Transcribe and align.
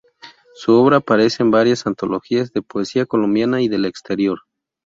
Su 0.55 0.73
obra 0.73 0.97
aparece 0.97 1.43
en 1.43 1.51
varias 1.51 1.85
antologías 1.85 2.51
de 2.53 2.63
poesía 2.63 3.05
colombiana 3.05 3.61
y 3.61 3.67
del 3.69 3.85
exterior. 3.85 4.39